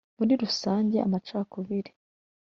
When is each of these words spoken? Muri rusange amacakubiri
Muri 0.17 0.33
rusange 0.41 0.97
amacakubiri 1.07 1.91